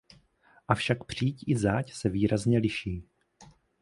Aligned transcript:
Avšak 0.67 1.03
příď 1.03 1.43
i 1.47 1.57
záď 1.57 1.93
se 1.93 2.09
výrazně 2.09 2.57
liší. 2.59 3.03